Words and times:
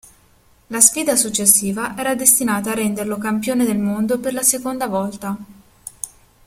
La 0.69 0.79
sfida 0.81 1.15
successiva 1.15 1.93
era 1.95 2.15
destinata 2.15 2.71
a 2.71 2.73
renderlo 2.73 3.19
campione 3.19 3.65
del 3.65 3.77
mondo 3.77 4.17
per 4.17 4.33
la 4.33 4.41
seconda 4.41 4.87
volta. 4.87 5.37